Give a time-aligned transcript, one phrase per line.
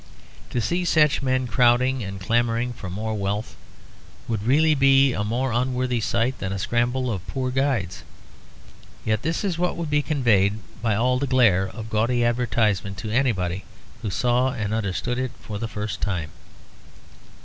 [0.49, 3.55] To see such men crowding and clamouring for more wealth
[4.27, 8.01] would really be a more unworthy sight than a scramble of poor guides;
[9.05, 13.11] yet this is what would be conveyed by all the glare of gaudy advertisement to
[13.11, 13.63] anybody
[14.01, 16.31] who saw and understood it for the first time.